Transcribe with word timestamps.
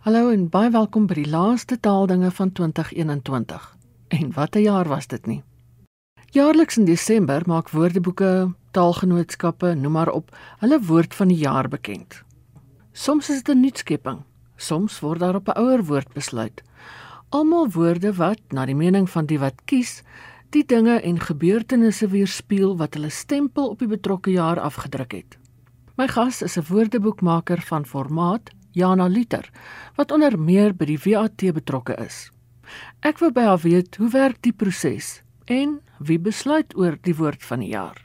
Hallo 0.00 0.30
en 0.32 0.46
baie 0.48 0.70
welkom 0.72 1.04
by 1.04 1.12
die 1.18 1.28
laaste 1.28 1.76
taaldinge 1.76 2.30
van 2.32 2.48
2021. 2.56 3.64
En 4.16 4.30
wat 4.32 4.56
'n 4.56 4.62
jaar 4.64 4.88
was 4.88 5.06
dit 5.06 5.26
nie. 5.26 5.42
Jaarliks 6.32 6.78
in 6.78 6.84
Desember 6.84 7.42
maak 7.46 7.68
woordeboeke, 7.68 8.54
taalgenootskappe, 8.70 9.74
noem 9.74 9.92
maar 9.92 10.08
op, 10.08 10.36
hulle 10.58 10.80
woord 10.80 11.14
van 11.14 11.28
die 11.28 11.36
jaar 11.36 11.68
bekend. 11.68 12.22
Soms 12.92 13.28
is 13.30 13.42
dit 13.42 13.54
'n 13.54 13.60
nuutskepping, 13.60 14.22
soms 14.56 15.00
word 15.00 15.20
daar 15.20 15.34
op 15.34 15.48
'n 15.48 15.58
ouer 15.58 15.84
woord 15.84 16.12
besluit. 16.12 16.62
Almal 17.28 17.68
woorde 17.68 18.14
wat, 18.14 18.40
na 18.48 18.64
die 18.64 18.74
mening 18.74 19.10
van 19.10 19.26
die 19.26 19.38
wat 19.38 19.64
kies, 19.64 20.02
die 20.50 20.64
dinge 20.64 21.00
en 21.00 21.20
gebeurtenisse 21.20 22.08
weerspieël 22.08 22.76
wat 22.76 22.94
hulle 22.94 23.10
stempel 23.10 23.68
op 23.68 23.78
die 23.78 23.88
betrokke 23.88 24.30
jaar 24.30 24.60
afgedruk 24.60 25.12
het. 25.12 25.38
My 25.96 26.08
gas 26.08 26.42
is 26.42 26.56
'n 26.56 26.64
woordeboekmaker 26.68 27.60
van 27.60 27.86
formaat 27.86 28.50
Jana 28.72 29.08
Liter 29.08 29.50
wat 29.96 30.12
onder 30.12 30.38
meer 30.38 30.74
by 30.74 30.86
die 30.92 31.00
VAT 31.00 31.46
betrokke 31.54 31.96
is. 32.04 32.28
Ek 33.02 33.18
wil 33.18 33.32
by 33.34 33.48
haar 33.48 33.62
weet 33.64 33.96
hoe 33.96 34.10
werk 34.12 34.42
die 34.42 34.54
proses 34.54 35.20
en 35.50 35.80
wie 35.98 36.18
besluit 36.18 36.76
oor 36.78 36.98
die 37.02 37.16
woord 37.16 37.42
van 37.44 37.64
die 37.64 37.74
jaar. 37.74 37.98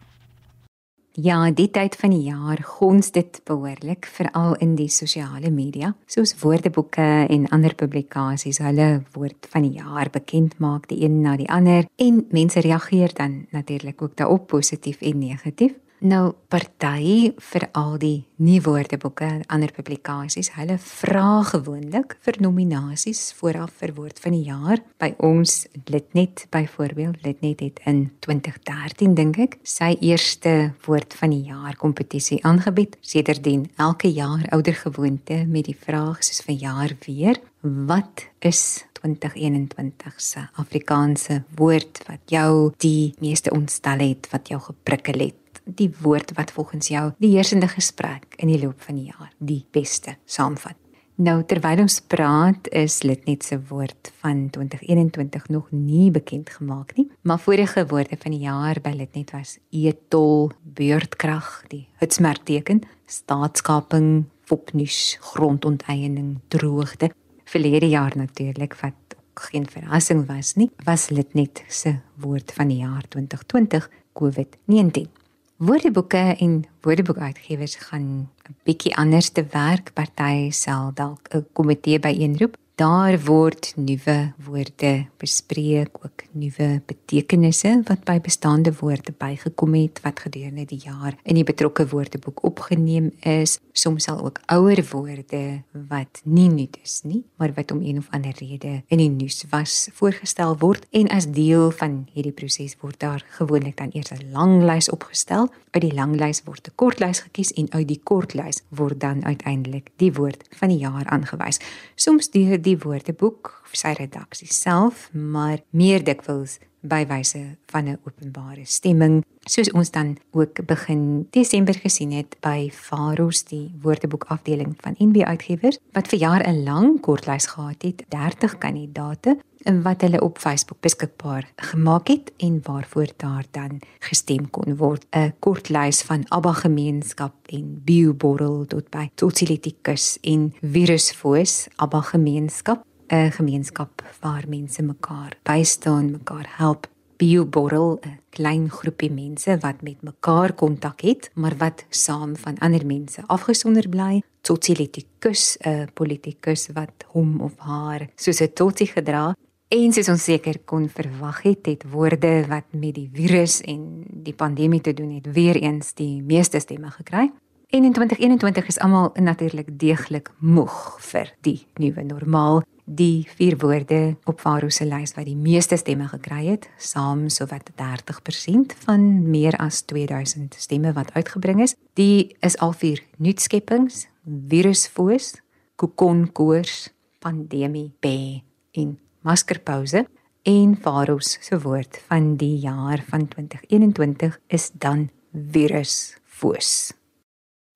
Ja, 1.16 1.38
die 1.48 1.70
tyd 1.72 1.94
van 1.96 2.12
die 2.12 2.26
jaar 2.28 2.60
gons 2.60 3.14
dit 3.16 3.38
behoorlik 3.48 4.04
veral 4.18 4.58
in 4.60 4.74
die 4.76 4.90
sosiale 4.92 5.48
media, 5.48 5.94
soos 6.12 6.34
woordeboeke 6.42 7.06
en 7.32 7.46
ander 7.56 7.72
publikasies 7.72 8.60
hulle 8.60 9.06
woord 9.14 9.48
van 9.54 9.64
die 9.64 9.80
jaar 9.80 10.12
bekend 10.12 10.58
maak 10.60 10.90
die 10.92 11.06
een 11.06 11.22
na 11.24 11.38
die 11.40 11.48
ander 11.48 11.88
en 11.96 12.26
mense 12.36 12.60
reageer 12.60 13.16
dan 13.16 13.46
natuurlik 13.56 14.02
ook 14.02 14.18
daarop 14.20 14.50
positief 14.52 15.00
en 15.00 15.20
negatief. 15.24 15.78
Nou 16.04 16.34
party 16.52 17.30
vir 17.40 17.64
al 17.72 17.94
die 18.02 18.26
nuwe 18.44 18.66
woordeboeke 18.66 19.24
en 19.24 19.44
ander 19.56 19.72
publikasies, 19.72 20.50
hulle 20.58 20.76
vra 20.82 21.40
gewoonlik 21.48 22.18
vir 22.26 22.36
nominasies 22.44 23.30
vooraf 23.38 23.78
vir 23.80 23.94
woord 23.96 24.20
van 24.20 24.36
die 24.36 24.44
jaar. 24.50 24.82
By 25.00 25.14
ons 25.24 25.64
Litnet 25.88 26.48
byvoorbeeld, 26.52 27.22
Litnet 27.24 27.64
het 27.64 27.80
in 27.88 28.10
2013 28.28 29.16
dink 29.16 29.40
ek 29.46 29.56
sy 29.64 29.94
eerste 30.04 30.74
woord 30.84 31.16
van 31.16 31.32
die 31.32 31.46
jaar 31.48 31.80
kompetisie 31.80 32.42
aangebied. 32.44 33.00
Sedertdien 33.00 33.70
elke 33.80 34.12
jaar 34.12 34.44
ouer 34.52 34.76
gewoonte 34.82 35.46
met 35.48 35.70
die 35.72 35.78
vraag 35.80 36.26
soos 36.28 36.44
vir 36.44 36.60
jaar 36.60 36.98
weer, 37.08 37.40
wat 37.64 38.28
is 38.44 38.84
2021 39.00 40.20
se 40.22 40.44
Afrikaanse 40.60 41.42
woord 41.56 42.04
wat 42.10 42.22
jou 42.30 42.74
die 42.84 43.16
meeste 43.24 43.56
ontstel 43.56 44.04
het, 44.04 44.28
wat 44.36 44.52
jou 44.52 44.60
geprikkel 44.60 45.28
het? 45.30 45.42
Die 45.64 45.92
woord 46.02 46.34
wat 46.38 46.52
volgens 46.52 46.88
jou 46.88 47.12
die 47.20 47.36
heersende 47.36 47.68
gesprek 47.68 48.36
in 48.38 48.52
die 48.52 48.62
loop 48.62 48.82
van 48.82 48.96
die 48.96 49.12
jaar 49.12 49.32
die 49.38 49.66
beste 49.72 50.18
saamvat. 50.26 50.76
Nou 51.16 51.38
terwyl 51.48 51.80
ons 51.86 52.02
praat 52.12 52.68
is 52.76 52.98
dit 53.00 53.22
net 53.24 53.46
se 53.48 53.56
woord 53.70 54.10
van 54.20 54.50
2021 54.52 55.48
nog 55.48 55.70
nie 55.72 56.10
bekend 56.12 56.50
gemaak 56.58 56.92
nie, 56.98 57.08
maar 57.24 57.40
vorige 57.40 57.86
woorde 57.88 58.18
van 58.20 58.36
die 58.36 58.44
jaar 58.44 58.82
by 58.84 58.92
dit 59.00 59.16
net 59.16 59.32
was 59.32 59.56
etol, 59.72 60.52
beurtkrag, 60.76 61.64
die 61.72 61.86
hitsmerkteken, 62.04 62.84
staatskaping, 63.08 64.26
fopnuus, 64.44 65.16
grondonteiening, 65.32 66.42
droogte. 66.52 67.14
Verlede 67.48 67.88
jaar 67.88 68.12
natuurlik 68.20 68.76
wat 68.82 69.16
geen 69.40 69.70
verrassing 69.72 70.26
was 70.28 70.58
nie, 70.60 70.68
was 70.84 71.08
dit 71.08 71.34
net 71.34 71.64
se 71.68 71.96
woord 72.20 72.52
van 72.56 72.72
die 72.72 72.82
jaar 72.84 73.08
2020 73.08 73.88
COVID-19. 74.20 75.08
Woordeboeke 75.56 76.36
en 76.38 76.66
woordeboekuitgewers 76.82 77.76
gaan 77.76 78.28
'n 78.28 78.56
bietjie 78.64 78.96
anders 78.96 79.30
te 79.30 79.46
werk. 79.52 79.94
Party 79.94 80.52
sal 80.52 80.92
dalk 80.94 81.28
'n 81.32 81.46
komitee 81.54 82.00
byeenroep 82.00 82.58
Daar 82.76 83.16
word 83.24 83.70
nuwe 83.80 84.34
woorde 84.44 85.06
bespreek, 85.18 85.96
ook 86.04 86.26
nuwe 86.36 86.82
betekenisse 86.86 87.70
wat 87.88 88.02
by 88.04 88.18
bestaande 88.20 88.74
woorde 88.82 89.14
bygekom 89.16 89.78
het 89.80 90.02
wat 90.04 90.20
gedurende 90.20 90.66
die 90.68 90.82
jaar 90.84 91.16
in 91.24 91.40
die 91.40 91.46
betrokke 91.48 91.86
woordeboek 91.88 92.44
opgeneem 92.44 93.14
is. 93.24 93.62
Soms 93.72 94.10
sal 94.10 94.20
ook 94.26 94.42
ouer 94.52 94.82
woorde 94.92 95.64
wat 95.88 96.20
nie 96.24 96.50
nuut 96.52 96.76
is 96.84 96.98
nie, 97.08 97.22
maar 97.40 97.54
wat 97.56 97.72
om 97.72 97.80
een 97.80 98.02
of 98.04 98.10
ander 98.12 98.36
rede 98.42 98.82
in 98.92 99.00
die 99.00 99.10
nuus 99.10 99.46
was, 99.56 99.88
voorgestel 99.96 100.58
word 100.60 100.84
en 100.92 101.08
as 101.16 101.30
deel 101.32 101.72
van 101.80 102.02
hierdie 102.12 102.36
proses 102.36 102.76
word 102.84 103.00
daar 103.00 103.24
gewoonlik 103.38 103.78
dan 103.80 103.96
eers 103.96 104.12
'n 104.12 104.32
lang 104.36 104.64
lys 104.68 104.92
opgestel. 104.92 105.48
Uit 105.72 105.84
die 105.84 105.94
lang 105.94 106.20
lys 106.20 106.44
word 106.44 106.68
'n 106.68 106.76
kort 106.76 107.00
lys 107.00 107.20
gekies 107.20 107.54
en 107.54 107.72
uit 107.72 107.88
die 107.88 108.02
kort 108.04 108.34
lys 108.34 108.64
word 108.70 109.00
dan 109.00 109.26
uiteindelik 109.26 109.92
die 109.96 110.14
woord 110.14 110.44
van 110.52 110.70
die 110.70 110.78
jaar 110.78 111.06
aangewys. 111.06 111.60
Soms 111.96 112.30
deur 112.30 112.65
die 112.66 112.78
woordeboek 112.82 113.52
of 113.64 113.76
sy 113.78 113.94
redaksie 113.98 114.50
self, 114.52 115.10
maar 115.14 115.62
meer 115.70 116.04
dikwels 116.06 116.60
by 116.88 117.06
wyse 117.10 117.58
van 117.72 117.88
'n 117.90 118.00
openbare 118.06 118.66
stemming, 118.66 119.24
soos 119.44 119.72
ons 119.72 119.92
dan 119.92 120.18
ook 120.32 120.66
begin 120.66 121.28
Desember 121.32 121.74
gesien 121.74 122.12
het 122.12 122.36
by 122.40 122.70
Faros 122.72 123.44
die 123.44 123.72
woordeboek 123.82 124.26
afdeling 124.28 124.76
van 124.78 124.96
NB 124.98 125.22
Uitgewers 125.22 125.78
wat 125.92 126.08
vir 126.08 126.20
jaar 126.20 126.48
'n 126.48 126.64
lang 126.64 127.02
kortlys 127.02 127.46
gehad 127.46 127.82
het, 127.82 128.04
30 128.10 128.58
kandidate 128.58 129.38
en 129.66 129.82
wat 129.82 130.02
hulle 130.02 130.22
op 130.22 130.38
Facebook 130.38 130.80
beskikbaar 130.80 131.52
gemaak 131.56 132.08
het 132.08 132.32
en 132.38 132.60
waarvoor 132.64 133.08
daar 133.18 133.46
dan 133.52 133.80
gestem 134.00 134.50
kon 134.50 134.76
word. 134.78 135.06
'n 135.12 135.34
Kortlys 135.40 136.02
van 136.02 136.24
Abba 136.28 136.54
gemeenskap 136.54 137.34
en 137.46 137.82
Bioborrel 137.84 138.66
tot 138.66 138.90
by 138.90 139.10
Totsilitikus 139.16 140.18
en 140.22 140.54
Virusfoos 140.62 141.68
Abba 141.76 142.02
gemeenskap 142.02 142.86
'n 143.08 143.32
gemeenskap 143.32 144.04
waar 144.22 144.46
mense 144.48 144.82
mekaar 144.82 145.38
bystaan, 145.44 146.12
mekaar 146.12 146.48
help. 146.58 146.88
Bioborrel 147.18 148.00
'n 148.02 148.20
klein 148.30 148.70
groepie 148.70 149.12
mense 149.12 149.58
wat 149.60 149.82
met 149.82 150.02
mekaar 150.02 150.54
kontak 150.54 151.02
het, 151.02 151.32
maar 151.34 151.58
wat 151.58 151.86
saam 151.90 152.36
van 152.36 152.58
ander 152.58 152.86
mense 152.86 153.24
afgesonder 153.28 153.90
bly. 153.90 154.22
Totsilitikus 154.42 155.58
'n 155.60 155.90
politikus 155.94 156.68
wat 156.74 157.06
hom 157.08 157.42
of 157.42 157.54
haar 157.58 158.10
soos 158.16 158.42
'n 158.42 158.54
totsie 158.54 158.88
gedra 158.88 159.36
En 159.68 159.92
soos 159.92 160.10
ons 160.14 160.24
seker 160.24 160.60
kon 160.70 160.86
verwag 160.94 161.40
het, 161.42 161.66
het 161.66 161.84
woorde 161.90 162.46
wat 162.48 162.68
met 162.78 162.94
die 162.94 163.08
virus 163.14 163.64
en 163.66 164.04
die 164.24 164.34
pandemie 164.34 164.82
te 164.82 164.94
doen 164.94 165.16
het, 165.18 165.26
weer 165.34 165.58
eens 165.58 165.94
die 165.98 166.22
meeste 166.22 166.60
stemme 166.60 166.92
gekry. 166.94 167.32
En 167.74 167.84
in 167.84 167.94
2021 167.94 168.68
is 168.68 168.80
almal 168.80 169.10
natuurlik 169.18 169.74
deeglik 169.80 170.30
moeg 170.38 171.02
vir 171.02 171.34
die 171.42 171.66
nuwe 171.82 172.04
normaal. 172.04 172.62
Die 172.86 173.26
vier 173.34 173.58
woorde 173.58 174.16
op 174.30 174.44
Faro 174.44 174.70
se 174.70 174.86
lys 174.86 175.16
wat 175.18 175.26
die 175.26 175.36
meeste 175.36 175.78
stemme 175.82 176.06
gekry 176.12 176.44
het, 176.52 176.68
saam 176.78 177.24
sowat 177.34 177.72
30% 177.82 178.76
van 178.86 179.08
meer 179.26 179.58
as 179.58 179.82
2000 179.90 180.54
stemme 180.54 180.92
wat 180.94 181.10
uitgebring 181.18 181.64
is, 181.66 181.74
die 181.98 182.36
is 182.46 182.58
al 182.62 182.76
vier 182.78 183.02
nuutskeppings: 183.18 184.06
virusfoos, 184.26 185.34
kokonkoors, 185.82 186.92
pandemie, 187.26 187.90
be 188.06 188.44
en 188.78 189.00
maskerpouse 189.26 190.06
en 190.46 190.76
Faros 190.78 191.40
se 191.42 191.58
woord 191.58 191.98
van 192.06 192.36
die 192.38 192.60
jaar 192.62 193.02
van 193.10 193.26
2021 193.28 194.38
is 194.54 194.70
dan 194.78 195.10
virusfoos. 195.34 196.94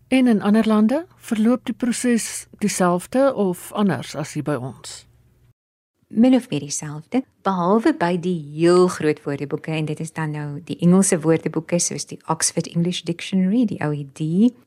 En 0.10 0.28
in 0.28 0.42
ander 0.42 0.68
lande 0.68 1.06
verloop 1.16 1.66
die 1.66 1.74
proses 1.74 2.48
dieselfde 2.58 3.34
of 3.34 3.72
anders 3.72 4.16
as 4.16 4.34
hier 4.34 4.44
by 4.44 4.56
ons. 4.58 5.06
Min 6.08 6.34
of 6.34 6.48
meer 6.50 6.64
dieselfde, 6.66 7.22
behalwe 7.46 7.94
by 7.94 8.16
die 8.18 8.40
heel 8.56 8.88
groot 8.90 9.22
woordeboeke 9.22 9.70
en 9.72 9.86
dit 9.86 10.00
is 10.02 10.10
dan 10.16 10.34
nou 10.34 10.48
die 10.66 10.80
Engelse 10.82 11.20
woordeboeke 11.22 11.78
soos 11.78 12.10
die 12.10 12.18
Oxford 12.26 12.72
English 12.74 13.04
Dictionary, 13.06 13.68
die 13.70 13.78
OED 13.86 14.24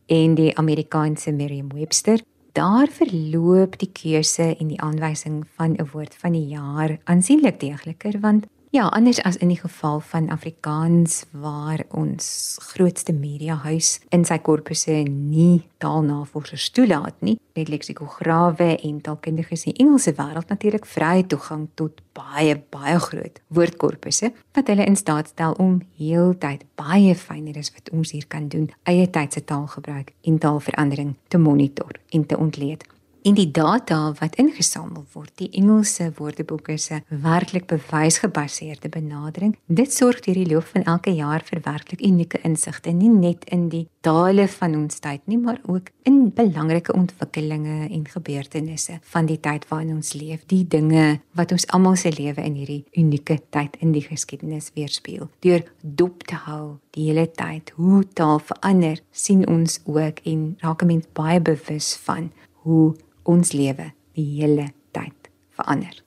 en 0.06 0.38
die 0.38 0.52
Amerikaanse 0.54 1.34
Merriam-Webster 1.34 2.22
daar 2.54 2.86
verloop 2.86 3.80
die 3.82 3.90
keuse 3.90 4.52
en 4.54 4.70
die 4.70 4.80
aanwysing 4.80 5.42
van 5.58 5.74
'n 5.74 5.88
woord 5.90 6.14
van 6.14 6.38
die 6.38 6.46
jaar 6.54 6.98
aansienlik 7.04 7.58
deegliker 7.60 8.20
want 8.20 8.46
ja, 8.72 8.86
anders 8.88 9.20
as 9.22 9.36
in 9.36 9.50
die 9.52 9.60
geval 9.60 10.00
van 10.00 10.30
Afrikaans 10.32 11.24
waar 11.30 11.84
ons 11.88 12.56
grootste 12.72 13.12
mediahuis 13.12 13.98
in 14.08 14.24
sy 14.24 14.38
korpusse 14.40 14.94
nie 15.08 15.66
taalnavorsers 15.84 16.70
toelaat 16.72 17.18
nie, 17.20 17.36
het 17.52 17.68
leksikograwe 17.68 18.70
en 18.78 19.02
taalkundiges 19.04 19.66
in 19.66 19.76
die 19.76 19.84
Engelse 19.84 20.14
wêreld 20.16 20.48
natuurlik 20.48 20.88
vrye 20.88 21.26
toegang 21.28 21.66
tot 21.76 22.00
baie 22.16 22.56
baie 22.72 22.96
groot 23.04 23.42
woordkorpusse 23.52 24.32
wat 24.56 24.72
hulle 24.72 24.88
in 24.88 24.96
staat 24.96 25.34
stel 25.34 25.52
om 25.60 25.82
heeltyd 26.00 26.64
baie 26.80 27.12
fyner 27.12 27.60
as 27.60 27.74
wat 27.76 27.92
ons 27.92 28.16
hier 28.16 28.24
kan 28.24 28.48
doen, 28.48 28.70
eie 28.88 29.04
tydse 29.04 29.44
taalgebruik 29.44 30.14
en 30.24 30.40
taalverandering 30.40 31.12
te 31.28 31.38
monitor 31.38 32.00
en 32.16 32.24
te 32.26 32.40
ontleed. 32.40 32.88
En 33.22 33.36
die 33.38 33.50
data 33.54 34.10
wat 34.18 34.34
ingesamel 34.42 35.04
word, 35.12 35.30
die 35.38 35.46
Engelse 35.54 36.08
woordeboeke 36.16 36.74
se 36.78 36.96
werklik 37.22 37.68
bewysgebaseerde 37.70 38.88
benadering, 38.90 39.52
dit 39.70 39.94
sorg 39.94 40.24
deur 40.24 40.40
die 40.40 40.48
loop 40.50 40.66
van 40.72 40.82
elke 40.90 41.12
jaar 41.14 41.44
vir 41.46 41.60
werklik 41.62 42.02
unieke 42.02 42.40
insigte, 42.42 42.90
nie 42.90 43.12
net 43.12 43.46
in 43.54 43.68
die 43.70 43.84
dale 44.02 44.48
van 44.50 44.74
ons 44.80 44.98
tyd 45.04 45.22
nie, 45.30 45.38
maar 45.38 45.60
ook 45.70 45.92
in 46.02 46.32
belangrike 46.34 46.96
ontwikkelinge 46.98 47.86
en 47.92 48.02
gebeurtenisse 48.10 48.98
van 49.14 49.30
die 49.30 49.38
tyd 49.38 49.68
waarin 49.70 49.94
ons 50.00 50.16
leef, 50.18 50.42
die 50.50 50.64
dinge 50.66 51.20
wat 51.38 51.54
ons 51.54 51.68
almal 51.70 51.94
se 52.02 52.10
lewe 52.10 52.42
in 52.42 52.58
hierdie 52.58 52.82
unieke 52.98 53.38
tyd 53.54 53.78
in 53.78 53.94
die 53.94 54.02
geskiedenis 54.02 54.72
weerspieël. 54.74 55.30
Deur 55.46 55.62
dop 55.82 56.26
te 56.26 56.42
hou 56.48 56.80
die 56.98 57.06
hele 57.12 57.28
tyd 57.30 57.70
hoe 57.78 58.02
taal 58.18 58.42
verander, 58.42 58.98
sien 59.14 59.46
ons 59.46 59.78
ook 59.86 60.18
en 60.26 60.56
raak 60.58 60.82
'n 60.82 60.90
mens 60.90 61.06
baie 61.14 61.38
bewus 61.38 61.94
van 62.02 62.32
hoe 62.66 62.96
ons 63.22 63.52
lewe 63.52 63.92
die 64.12 64.26
hele 64.40 64.70
tyd 64.90 65.30
verander. 65.50 66.02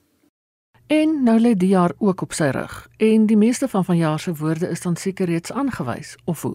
En 0.86 1.22
nou 1.26 1.38
lê 1.40 1.56
die 1.58 1.72
jaar 1.74 1.92
ook 1.98 2.22
op 2.22 2.32
sy 2.32 2.52
rug 2.54 2.88
en 3.02 3.26
die 3.26 3.36
meeste 3.36 3.68
van 3.68 3.84
vanjaar 3.84 4.20
se 4.22 4.34
woorde 4.34 4.68
is 4.70 4.80
dan 4.80 4.96
seker 4.96 5.26
reeds 5.26 5.52
aangewys 5.52 6.14
of 6.24 6.42
hoe? 6.42 6.54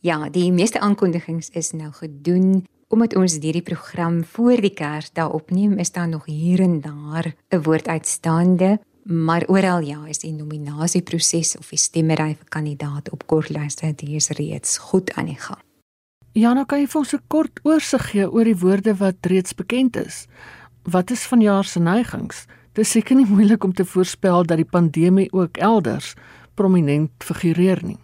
Ja, 0.00 0.28
die 0.28 0.52
meeste 0.52 0.80
aankondigings 0.80 1.48
is 1.50 1.72
nou 1.72 1.92
gedoen 1.92 2.64
omdat 2.92 3.16
ons 3.16 3.38
hierdie 3.40 3.64
program 3.64 4.20
voor 4.24 4.60
die 4.60 4.74
Kersdae 4.76 5.32
opneem, 5.32 5.78
is 5.80 5.92
daar 5.92 6.08
nog 6.08 6.26
hier 6.28 6.60
en 6.60 6.80
daar 6.80 7.32
'n 7.48 7.62
woord 7.62 7.88
uitstaande, 7.88 8.80
maar 9.02 9.48
oral 9.48 9.80
ja, 9.80 10.06
is 10.06 10.18
die 10.18 10.32
nominasieproses 10.32 11.56
of 11.56 11.68
die 11.68 11.78
stemmery 11.78 12.36
vir 12.36 12.48
kandidaat 12.48 13.10
op 13.10 13.26
kortlyste 13.26 13.92
dies 13.96 14.28
reeds 14.28 14.78
goed 14.78 15.12
aan 15.14 15.26
die 15.26 15.40
gang. 15.40 15.71
Ja, 16.32 16.54
nou 16.56 16.64
kan 16.64 16.80
jy 16.80 16.86
vir 16.88 16.98
ons 16.98 17.12
'n 17.12 17.20
kort 17.28 17.60
oorsig 17.62 18.04
gee 18.10 18.24
oor 18.24 18.44
die 18.44 18.56
woorde 18.56 18.94
wat 18.96 19.26
reeds 19.28 19.52
bekend 19.54 19.96
is. 19.96 20.26
Wat 20.84 21.10
is 21.10 21.26
vanjaar 21.26 21.64
se 21.64 21.78
neigings? 21.78 22.46
Dit 22.72 22.84
is 22.84 22.90
seker 22.90 23.16
nie 23.16 23.26
moeilik 23.26 23.64
om 23.64 23.72
te 23.72 23.84
voorspel 23.84 24.46
dat 24.46 24.56
die 24.56 24.64
pandemie 24.64 25.28
ook 25.32 25.56
elders 25.56 26.14
prominent 26.54 27.10
figureer 27.18 27.84
nie. 27.84 27.98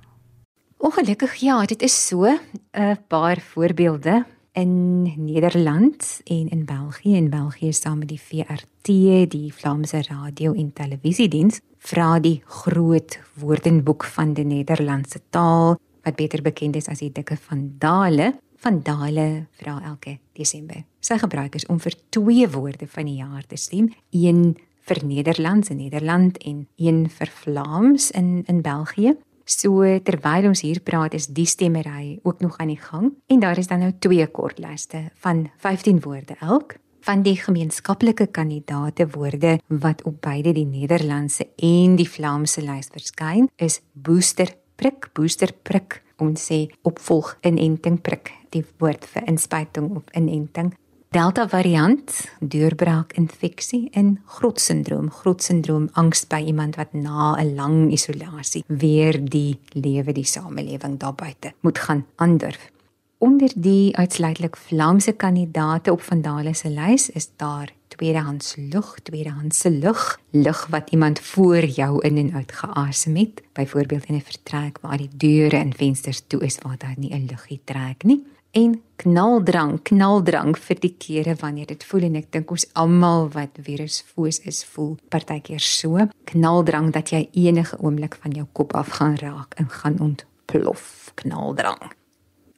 Ongelukkig 0.76 1.34
ja, 1.34 1.64
dit 1.64 1.82
is 1.82 2.06
so. 2.06 2.26
'n 2.72 2.98
Paar 3.08 3.40
voorbeelde 3.40 4.24
in 4.52 5.02
Nederland 5.24 6.20
en 6.24 6.48
in 6.48 6.64
België 6.64 7.16
en 7.16 7.30
België 7.30 7.72
saam 7.72 7.98
met 7.98 8.08
die 8.08 8.20
VRT, 8.20 8.86
die 9.30 9.54
Vlaamse 9.54 10.02
Radio 10.08 10.52
en 10.52 10.72
Televisiediens, 10.72 11.60
vra 11.78 12.18
die 12.20 12.42
groot 12.44 13.18
woordenboek 13.34 14.04
van 14.04 14.32
die 14.34 14.44
Nederlandse 14.44 15.20
taal 15.30 15.78
wat 16.08 16.16
beter 16.16 16.42
bekend 16.42 16.76
is 16.78 16.88
as 16.88 17.02
die 17.04 17.12
dikke 17.12 17.36
van 17.48 17.66
Dale, 17.80 18.32
van 18.64 18.80
Dale 18.82 19.46
vra 19.60 19.76
elke 19.92 20.16
Desember. 20.38 20.82
Sy 21.04 21.18
gebruik 21.20 21.58
is 21.58 21.68
om 21.68 21.80
vir 21.82 21.94
twee 22.14 22.48
woorde 22.50 22.88
van 22.90 23.06
die 23.10 23.20
jaar 23.20 23.44
te 23.46 23.60
stem, 23.60 23.92
een 24.10 24.56
vir 24.88 25.04
Nederlands 25.04 25.68
in 25.68 25.82
Nederland 25.82 26.38
en 26.48 26.66
een 26.80 27.06
vir 27.12 27.32
Vlaams 27.42 28.10
in 28.16 28.42
in 28.48 28.62
België. 28.64 29.14
So 29.48 29.84
terwyl 30.04 30.48
ons 30.50 30.60
hier 30.64 30.80
praat 30.84 31.14
is 31.16 31.28
die 31.32 31.46
stemmery 31.48 32.18
ook 32.22 32.40
nog 32.40 32.58
aan 32.58 32.68
die 32.68 32.80
gang 32.80 33.14
en 33.26 33.40
daar 33.40 33.58
is 33.58 33.68
dan 33.68 33.80
nou 33.80 33.92
twee 33.98 34.26
kortlyste 34.26 35.10
van 35.24 35.48
15 35.56 36.00
woorde 36.04 36.36
elk 36.40 36.76
van 37.00 37.22
die 37.22 37.36
gemeenskaplike 37.36 38.26
kandidate 38.26 39.06
woorde 39.14 39.58
wat 39.68 40.02
op 40.04 40.20
beide 40.20 40.52
die 40.52 40.66
Nederlandse 40.66 41.48
en 41.56 41.96
die 41.96 42.08
Vlaamse 42.08 42.60
lys 42.60 42.92
verskyn 42.92 43.48
is 43.56 43.80
booster 43.92 44.52
prik 44.78 45.10
booster 45.12 45.52
prik. 45.62 46.02
Ons 46.22 46.48
sê 46.50 46.64
opvolg 46.88 47.36
inenting 47.46 47.98
prik 48.02 48.32
die 48.54 48.64
woord 48.78 49.04
vir 49.12 49.26
inspuiting 49.30 49.90
of 49.98 50.06
inenting. 50.18 50.72
Delta 51.14 51.46
variant 51.48 52.12
deurbraak 52.44 53.14
infeksie 53.16 53.86
en 53.96 54.18
grotsindroom 54.38 55.06
grotsindroom 55.20 55.86
angs 55.96 56.26
by 56.28 56.42
iemand 56.50 56.76
wat 56.76 56.92
na 56.92 57.34
'n 57.40 57.54
lang 57.56 57.92
isolasie 57.92 58.64
weer 58.66 59.16
die 59.16 59.58
lewe 59.72 60.12
die 60.12 60.28
samelewing 60.28 60.98
daar 60.98 61.14
buite 61.14 61.54
moet 61.62 61.78
gaan 61.78 62.04
aandurf. 62.16 62.70
Onder 63.18 63.50
die 63.54 63.96
uitsluitlik 63.96 64.56
Vlaamse 64.56 65.12
kandidate 65.12 65.92
op 65.92 66.02
Vandale 66.02 66.54
se 66.54 66.68
lys 66.68 67.10
is 67.10 67.30
daar 67.36 67.72
tweedehands 67.88 68.56
lug, 68.56 68.94
tweedehandse 69.02 69.70
lug, 69.70 70.20
lug 70.30 70.66
wat 70.66 70.90
iemand 70.90 71.20
voor 71.20 71.64
jou 71.64 72.00
in 72.06 72.16
en 72.16 72.34
uit 72.34 72.52
geasem 72.52 73.16
het, 73.16 73.42
byvoorbeeld 73.52 74.04
in 74.04 74.14
'n 74.14 74.20
vertrek 74.20 74.78
waar 74.80 74.96
die 74.96 75.10
deure 75.16 75.56
en 75.56 75.74
vensters 75.74 76.22
toe 76.26 76.40
is 76.40 76.58
waar 76.62 76.78
daar 76.78 76.94
nie 76.96 77.14
'n 77.14 77.26
luggie 77.30 77.60
trek 77.64 78.02
nie. 78.02 78.26
En 78.50 78.82
knaldrang, 78.96 79.82
knaldrang 79.82 80.56
vir 80.58 80.80
die 80.80 80.94
kere 80.98 81.34
wanneer 81.40 81.66
dit 81.66 81.84
voel 81.84 82.08
en 82.08 82.16
ek 82.16 82.32
dink 82.32 82.50
ons 82.50 82.64
almal 82.72 83.28
wat 83.34 83.60
virusfoos 83.60 84.40
is, 84.48 84.64
voel 84.64 84.96
partykeer 85.12 85.60
so, 85.60 86.08
knaldrang 86.24 86.92
dat 86.92 87.12
jy 87.12 87.28
enige 87.32 87.78
oomblik 87.78 88.16
van 88.22 88.30
jou 88.30 88.46
kop 88.52 88.74
af 88.74 88.88
gaan 88.88 89.16
raak 89.20 89.54
en 89.54 89.68
gaan 89.68 90.00
ontplof, 90.00 91.12
knaldrang. 91.14 91.92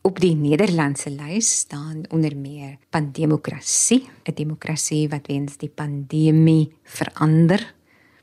Op 0.01 0.17
die 0.17 0.33
Nederlandse 0.33 1.11
lys 1.13 1.51
staan 1.59 2.07
onder 2.09 2.33
meer 2.37 2.79
pandemokrasie, 2.89 4.09
'n 4.25 4.35
demokrasie 4.35 5.09
wat 5.09 5.27
weens 5.27 5.57
die 5.57 5.69
pandemie 5.69 6.73
verander, 6.85 7.75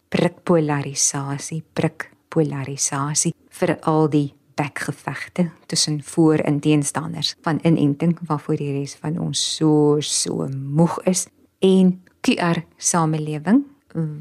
prikpolarisasie, 0.09 1.63
prikpolarisasie 1.73 3.33
vir 3.49 3.77
al 3.79 4.09
die 4.09 4.33
bekgevegte 4.55 5.51
tussen 5.65 6.03
voor 6.03 6.35
en 6.35 6.59
teenstanders 6.59 7.35
van 7.41 7.59
inenting 7.63 8.17
waarvoor 8.21 8.55
die 8.55 8.71
res 8.79 8.95
van 8.95 9.19
ons 9.19 9.55
so 9.55 9.97
so 9.99 10.47
moeg 10.49 10.99
is 11.03 11.27
en 11.59 12.01
QR 12.21 12.65
samelewing 12.77 13.63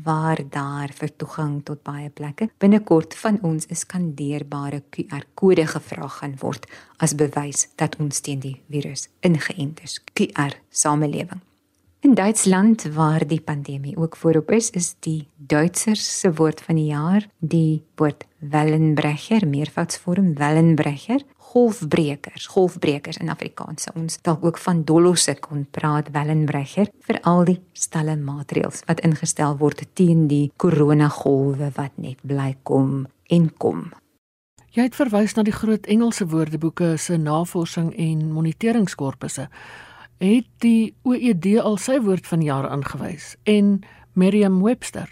waar 0.05 0.41
daar 0.51 0.93
vir 0.93 1.11
toegang 1.17 1.59
tot 1.65 1.83
baie 1.85 2.09
plekke 2.11 2.49
binnekort 2.59 3.15
van 3.15 3.39
ons 3.43 3.67
'n 3.69 3.75
skandeerbare 3.75 4.83
QR-kode 4.91 5.67
gevra 5.67 6.09
gaan 6.09 6.37
word 6.41 6.67
as 6.99 7.15
bewys 7.15 7.69
dat 7.77 7.97
ons 7.99 8.21
teen 8.21 8.41
die 8.41 8.61
virus 8.71 9.09
ingeënt 9.21 9.83
is. 9.83 10.01
QR 10.15 10.55
samelewing. 10.71 11.41
In 12.01 12.15
Duitsland 12.15 12.83
waar 12.95 13.27
die 13.27 13.41
pandemie 13.41 13.97
ook 13.97 14.17
voorop 14.17 14.51
is, 14.51 14.71
is 14.71 14.95
die 15.01 15.27
Duitsers 15.37 16.21
se 16.21 16.33
woord 16.33 16.61
van 16.61 16.75
die 16.75 16.87
jaar 16.93 17.29
die 17.39 17.83
woord 17.95 18.25
Wellenbrecher, 18.39 19.47
meervoudsvorm 19.49 20.35
Wellenbrecher 20.35 21.23
golfbrekers, 21.57 22.47
golfbrekers 22.53 23.17
in 23.17 23.31
Afrikaans. 23.33 23.89
Ons 23.97 24.19
dalk 24.27 24.45
ook 24.45 24.59
van 24.61 24.83
dolosse 24.85 25.33
kon 25.41 25.63
praat 25.73 26.11
Wellenbrecher 26.13 26.91
vir 27.09 27.19
al 27.25 27.47
die 27.49 27.57
stelle 27.73 28.17
maatreëls 28.21 28.83
wat 28.91 29.01
ingestel 29.07 29.57
word 29.63 29.81
teen 29.97 30.27
die 30.29 30.51
koronagolwe 30.61 31.71
wat 31.79 31.97
net 31.97 32.21
bly 32.21 32.51
kom 32.69 33.07
en 33.33 33.49
kom. 33.57 33.87
Jy 34.77 34.91
het 34.91 34.99
verwys 34.99 35.33
na 35.39 35.47
die 35.47 35.57
groot 35.57 35.89
Engelse 35.89 36.27
woordeboeke 36.29 36.99
se 37.01 37.17
navorsing 37.17 37.95
en 37.97 38.29
moniteringskorpusse. 38.37 39.49
Het 40.21 40.49
die 40.61 40.93
OED 41.09 41.55
al 41.63 41.81
sy 41.81 41.97
woord 42.05 42.29
van 42.29 42.45
jaar 42.45 42.69
aangewys 42.69 43.33
en 43.49 43.79
Merriam-Webster? 44.13 45.09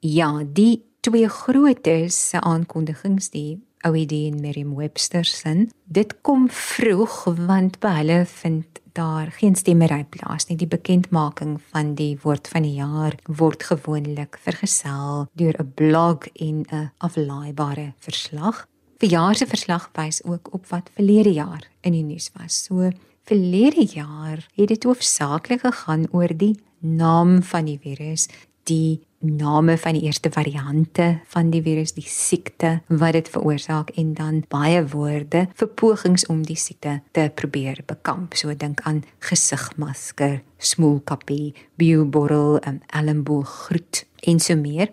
Ja, 0.00 0.30
die 0.40 0.86
twee 1.04 1.28
grootes 1.28 2.16
se 2.30 2.40
aankondigings 2.40 3.28
die 3.36 3.65
OED 3.86 4.12
en 4.12 4.40
Merriam-Webster 4.40 5.24
sin. 5.24 5.70
Dit 5.84 6.16
kom 6.26 6.48
vroeg 6.50 7.24
want 7.46 7.78
by 7.80 7.92
hulle 8.00 8.24
vind 8.26 8.80
daar 8.96 9.30
geen 9.38 9.54
stemmery 9.54 10.04
plaas 10.08 10.48
nie. 10.48 10.56
Die 10.56 10.70
bekendmaking 10.70 11.58
van 11.72 11.94
die 11.98 12.14
woord 12.22 12.48
van 12.48 12.64
die 12.64 12.76
jaar 12.78 13.16
word 13.28 13.66
gewoonlik 13.68 14.38
vergesel 14.42 15.26
deur 15.36 15.54
'n 15.60 15.72
blog 15.74 16.26
en 16.34 16.64
'n 16.70 16.90
aflaaibare 16.98 17.92
verslag. 17.98 18.66
Verjaar 18.98 19.34
se 19.34 19.46
verslag 19.46 19.90
wys 19.92 20.24
ook 20.24 20.48
op 20.52 20.66
wat 20.66 20.90
verlede 20.94 21.32
jaar 21.32 21.68
in 21.80 21.92
die 21.92 22.02
nuus 22.02 22.30
was. 22.38 22.64
So 22.64 22.90
verlede 23.22 23.84
jaar 23.84 24.46
het 24.54 24.68
dit 24.68 24.84
hoofsaaklik 24.84 25.60
gegaan 25.60 26.06
oor 26.12 26.36
die 26.36 26.56
naam 26.78 27.42
van 27.42 27.64
die 27.64 27.78
virus, 27.82 28.28
die 28.62 29.00
name 29.18 29.78
van 29.78 29.96
die 29.96 30.02
eerste 30.02 30.30
variante 30.30 31.20
van 31.32 31.50
die 31.50 31.62
virus, 31.62 31.94
die 31.96 32.06
siekte 32.06 32.80
wat 32.86 33.16
dit 33.16 33.28
veroorsaak 33.32 33.90
en 33.96 34.12
dan 34.14 34.42
baie 34.52 34.82
woorde 34.92 35.46
vir 35.54 35.68
pogings 35.68 36.26
om 36.32 36.42
die 36.46 36.58
siekte 36.58 37.00
te 37.16 37.30
probeer 37.34 37.82
bekamp. 37.86 38.36
So 38.36 38.54
dink 38.54 38.82
aan 38.84 39.04
gesigmasker, 39.24 40.40
smoelkappie, 40.58 41.54
bioborrel, 41.80 42.60
um, 42.66 42.80
elmboog 42.86 43.48
groet 43.66 44.04
en 44.26 44.40
so 44.40 44.56
meer. 44.56 44.92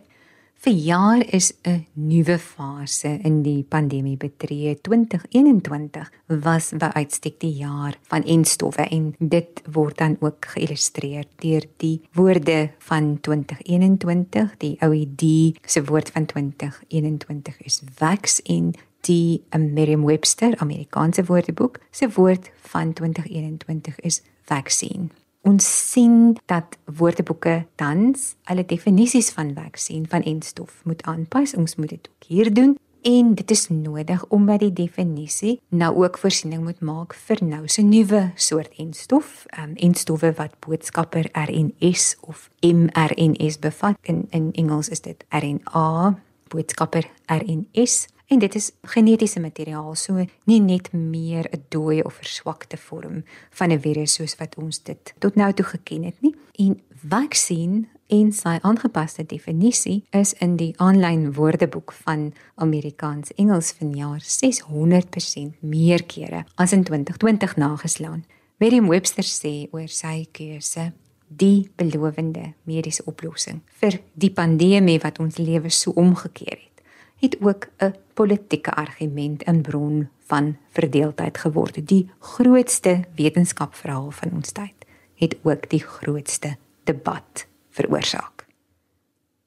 Verjaar 0.63 1.33
is 1.33 1.53
'n 1.61 1.85
nuwe 1.93 2.39
fase 2.39 3.19
in 3.23 3.41
die 3.41 3.63
pandemie 3.63 4.17
betree. 4.17 4.75
2021 4.81 6.11
was 6.27 6.71
by 6.71 6.89
uitstek 6.93 7.39
die 7.39 7.51
jaar 7.51 7.97
van 8.01 8.23
enstowwe 8.23 8.87
en 8.87 9.15
dit 9.19 9.61
word 9.71 9.97
dan 9.97 10.15
ook 10.19 10.45
geïllustreer 10.45 11.25
deur 11.35 11.65
die 11.77 12.01
woorde 12.13 12.71
van 12.77 13.19
2021. 13.19 14.57
Die 14.57 14.77
OED 14.79 15.23
se 15.65 15.83
woord 15.83 16.09
van 16.09 16.25
2021 16.25 17.61
is 17.61 17.81
vax 17.95 18.41
en 18.41 18.73
die 19.01 19.43
Merriam-Webster 19.51 20.55
Amerikaanse 20.57 21.23
Woordeboek 21.23 21.79
se 21.91 22.07
woord 22.09 22.51
van 22.61 22.93
2021 22.93 23.99
is 23.99 24.21
vaccine. 24.43 25.09
Ons 25.43 25.65
sien 25.91 26.37
dat 26.47 26.77
woordeboeke 26.87 27.65
tans 27.75 28.29
hulle 28.47 28.63
definisies 28.63 29.27
van 29.35 29.51
vaksin 29.57 30.05
van 30.07 30.23
enstof 30.23 30.77
moet 30.87 31.03
aanpas. 31.03 31.51
Ons 31.59 31.75
moet 31.75 31.89
dit 31.91 32.09
ook 32.09 32.27
hier 32.27 32.53
doen 32.53 32.77
en 33.03 33.33
dit 33.35 33.51
is 33.51 33.67
nodig 33.67 34.23
omdat 34.31 34.63
die 34.63 34.73
definisie 34.73 35.57
nou 35.67 35.91
ook 36.05 36.17
voorsiening 36.17 36.63
moet 36.63 36.79
maak 36.79 37.11
vir 37.27 37.43
nou 37.43 37.67
se 37.67 37.83
nuwe 37.83 38.29
soort 38.39 38.71
enstof, 38.79 39.43
um, 39.59 39.75
enstowwe 39.75 40.31
wat 40.39 40.55
boodskapper 40.63 41.27
RNS 41.35 42.15
of 42.21 42.47
mRNS 42.63 43.59
bevat. 43.59 43.99
In 44.01 44.27
in 44.31 44.51
Engels 44.55 44.89
is 44.89 45.03
dit 45.03 45.25
RNA, 45.29 46.19
boodskapper 46.47 47.09
RNS 47.27 48.07
en 48.27 48.39
dit 48.39 48.55
is 48.55 48.71
genetiese 48.81 49.39
materiaal, 49.39 49.95
so 49.95 50.25
nie 50.45 50.59
net 50.59 50.93
meer 50.93 51.49
'n 51.51 51.65
dooie 51.69 52.03
of 52.03 52.13
verswakte 52.13 52.77
vorm 52.77 53.23
van 53.49 53.71
'n 53.71 53.79
virus 53.79 54.13
soos 54.13 54.35
wat 54.35 54.55
ons 54.55 54.83
dit 54.83 55.13
tot 55.19 55.35
nou 55.35 55.53
toe 55.53 55.65
geken 55.65 56.03
het 56.03 56.21
nie. 56.21 56.35
En 56.57 56.81
vaksin 57.09 57.87
en 58.07 58.31
sy 58.31 58.57
aangepaste 58.61 59.25
definisie 59.25 60.03
is 60.11 60.33
in 60.43 60.55
die 60.55 60.73
aanlyn 60.77 61.33
woordeboek 61.33 61.93
van 62.05 62.33
Amerikaans 62.55 63.33
Engels 63.33 63.71
vanjaar 63.71 64.21
600% 64.21 65.61
meer 65.61 66.03
kere 66.03 66.45
as 66.55 66.71
in 66.71 66.83
2020 66.83 67.55
nageslaan. 67.55 68.25
Merriam-Webster 68.57 69.23
sê 69.23 69.67
oor 69.71 69.87
sy 69.87 70.27
keuse 70.31 70.91
die 71.27 71.69
belowende 71.75 72.53
mediese 72.69 73.03
oplossing 73.09 73.61
vir 73.81 73.97
die 74.13 74.31
pandemie 74.31 74.99
wat 75.03 75.19
ons 75.23 75.39
lewe 75.41 75.71
so 75.73 75.91
omgekeer 75.99 76.59
het, 76.59 76.72
het 77.23 77.37
ook 77.41 77.67
'n 77.77 77.95
politieke 78.13 78.71
argument 78.71 79.43
in 79.43 79.61
bron 79.61 80.09
van 80.19 80.57
verdeeldheid 80.69 81.37
geword. 81.37 81.87
Die 81.87 82.11
grootste 82.19 83.03
wetenskapverhaal 83.15 84.11
van 84.11 84.31
ons 84.31 84.51
tyd 84.51 84.85
het 85.15 85.35
ook 85.43 85.69
die 85.69 85.79
grootste 85.79 86.55
debat 86.83 87.47
veroorsaak. 87.69 88.45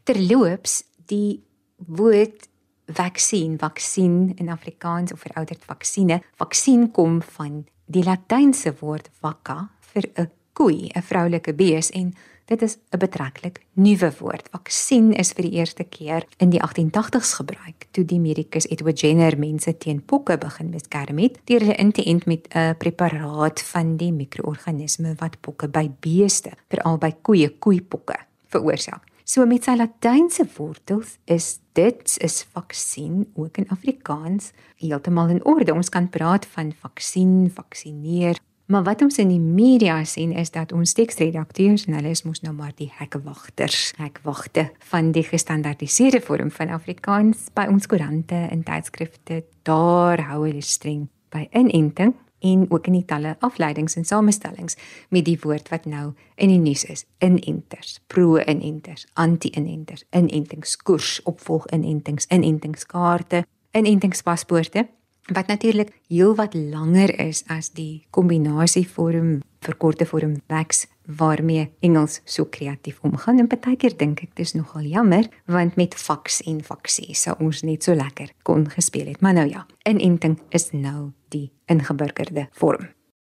Terloops, 0.02 0.84
die 1.06 1.42
woord 1.76 2.48
vaksin, 2.86 3.58
vaksin 3.58 4.32
in 4.34 4.48
Afrikaans 4.48 5.12
of 5.12 5.20
verouderd 5.20 5.64
vaksine, 5.64 6.22
vaksin 6.34 6.90
kom 6.90 7.22
van 7.22 7.66
die 7.86 8.04
latynse 8.04 8.74
woord 8.80 9.10
vacca 9.20 9.70
vir 9.80 10.10
'n 10.14 10.30
koei, 10.52 10.90
'n 10.94 11.02
vroulike 11.02 11.54
bees 11.54 11.90
en 11.90 12.14
dit 12.46 12.62
is 12.62 12.78
'n 12.90 12.98
betreklik 12.98 13.60
nuwe 13.72 14.12
woord. 14.18 14.48
Vaksin 14.50 15.12
is 15.12 15.32
vir 15.32 15.42
die 15.42 15.58
eerste 15.58 15.84
keer 15.84 16.26
in 16.38 16.50
die 16.50 16.60
1880s 16.60 17.34
gebruik 17.34 17.86
toe 17.90 18.04
die 18.04 18.20
medikus 18.20 18.66
Edward 18.66 19.00
Jenner 19.00 19.38
mense 19.38 19.78
teen 19.78 20.02
pokke 20.02 20.38
begin 20.38 20.70
beskerm 20.70 21.18
het 21.18 21.38
deur 21.44 21.60
hulle 21.60 21.74
in 21.74 21.92
te 21.92 22.04
ent 22.04 22.26
met 22.26 22.48
'n 22.54 22.76
preparaat 22.78 23.62
van 23.62 23.96
die 23.96 24.12
mikroorganisme 24.12 25.14
wat 25.18 25.40
pokke 25.40 25.68
by 25.68 25.90
beeste, 26.00 26.50
veral 26.68 26.98
by 26.98 27.12
koeie, 27.22 27.50
koeipokke 27.58 28.16
veroorsaak. 28.46 29.02
So 29.24 29.42
met 29.46 29.64
sy 29.64 29.74
latynse 29.74 30.44
wortels 30.56 31.16
is 31.24 31.58
dit 31.72 32.18
is 32.22 32.44
vaksin 32.54 33.24
ook 33.34 33.58
in 33.58 33.68
Afrikaans 33.74 34.52
heeltemal 34.76 35.28
in 35.28 35.44
orde. 35.44 35.74
Ons 35.74 35.88
kan 35.88 36.06
praat 36.08 36.46
van 36.46 36.72
vaksin, 36.72 37.50
vaksineer. 37.50 38.38
Maar 38.66 38.82
wat 38.82 39.02
ons 39.02 39.18
in 39.22 39.28
die 39.30 39.40
media 39.40 40.00
sien 40.04 40.32
is 40.34 40.50
dat 40.50 40.72
ons 40.74 40.92
teksredakteurs 40.98 41.84
en 41.86 41.94
hulle 41.94 42.10
is 42.10 42.24
mos 42.26 42.40
nou 42.42 42.50
maar 42.54 42.72
die 42.74 42.88
hekwagters, 42.98 43.92
hekwagte 43.94 44.72
van 44.90 45.12
die 45.14 45.22
gestandaardiseerde 45.22 46.20
vorm 46.20 46.50
van 46.50 46.72
Afrikaans 46.74 47.46
by 47.54 47.68
ons 47.70 47.86
koerante 47.86 48.34
en 48.34 48.64
tydskrifte. 48.66 49.44
Daar 49.62 50.24
hou 50.32 50.40
hulle 50.48 50.64
streng 50.66 51.06
by 51.30 51.44
inenting 51.54 52.16
en 52.42 52.66
ook 52.68 52.90
in 52.90 52.98
die 52.98 53.04
talle 53.06 53.36
afleidings 53.46 53.94
en 53.96 54.04
samestellings 54.04 54.74
met 55.14 55.24
die 55.24 55.38
woord 55.42 55.70
wat 55.70 55.86
nou 55.86 56.10
in 56.34 56.50
die 56.50 56.60
nuus 56.60 56.84
is 56.90 57.06
inenters 57.24 58.00
pro-inenters 58.12 59.06
anti-inenters 59.14 60.04
inentingskoers 60.10 61.20
opvolg 61.24 61.66
inentings 61.72 62.28
inentingskaarte 62.34 63.46
inentingspaspoorte 63.72 64.88
wat 65.32 65.46
natuurlik 65.46 65.90
heelwat 66.08 66.54
langer 66.54 67.10
is 67.20 67.42
as 67.50 67.72
die 67.74 68.06
kombinasievorm 68.10 69.40
verkorte 69.66 70.06
vorm 70.06 70.36
vax 70.46 70.86
waarmee 71.06 71.70
Engels 71.80 72.20
so 72.24 72.44
kreatief 72.44 72.98
omgaan. 73.02 73.38
En 73.38 73.48
baie 73.50 73.76
keer 73.76 73.96
dink 73.98 74.22
ek 74.22 74.34
dis 74.38 74.54
nogal 74.54 74.86
jammer 74.86 75.28
want 75.46 75.76
met 75.76 75.94
fax 75.94 76.42
en 76.46 76.62
faksie 76.62 77.14
sou 77.14 77.36
ons 77.42 77.62
net 77.62 77.86
so 77.86 77.94
lekker 77.94 78.32
kon 78.42 78.66
gespeel 78.70 79.12
het. 79.12 79.20
Maar 79.20 79.34
nou 79.40 79.48
ja 79.48 79.66
inenting 79.88 80.38
is 80.50 80.70
nou 80.72 81.12
die 81.34 81.50
ingeburgerde 81.66 82.48
vorm. 82.52 82.90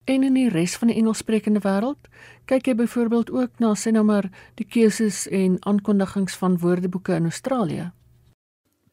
En 0.08 0.22
in 0.24 0.38
die 0.38 0.48
res 0.48 0.76
van 0.80 0.88
die 0.88 0.96
Engelssprekende 0.96 1.60
wêreld, 1.60 2.08
kyk 2.48 2.70
jy 2.70 2.74
byvoorbeeld 2.78 3.30
ook 3.30 3.60
na 3.60 3.74
sê 3.76 3.92
nou 3.92 4.06
maar 4.08 4.30
die 4.56 4.64
keuses 4.64 5.26
en 5.28 5.58
aankondigings 5.68 6.36
van 6.40 6.56
woordeboeke 6.62 7.18
in 7.20 7.28
Australië. 7.28 7.90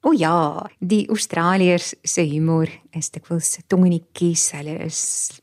O 0.05 0.11
ja, 0.13 0.61
die 0.79 1.07
Australiërs 1.09 1.95
se 2.05 2.21
humor 2.29 2.69
is 2.93 3.09
dikwels 3.09 3.55
tong 3.67 3.87
in 3.87 3.95
die 3.95 4.03
kies. 4.13 4.51
Hulle 4.53 4.75
is 4.85 4.99